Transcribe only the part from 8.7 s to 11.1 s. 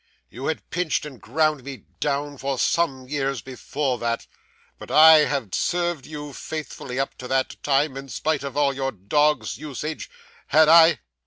your dog's usage. Had I?